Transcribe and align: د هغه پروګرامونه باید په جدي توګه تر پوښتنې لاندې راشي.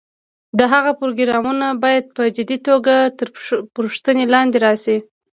د 0.59 0.61
هغه 0.73 0.91
پروګرامونه 1.01 1.67
باید 1.83 2.05
په 2.15 2.23
جدي 2.35 2.57
توګه 2.67 2.95
تر 3.17 3.27
پوښتنې 3.75 4.23
لاندې 4.33 4.57
راشي. 4.65 4.97